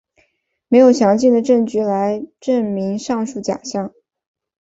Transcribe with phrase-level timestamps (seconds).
[0.67, 3.93] 没有详尽的证据来证明上述假说。